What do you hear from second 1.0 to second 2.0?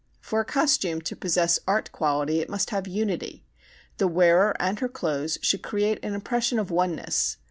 to possess art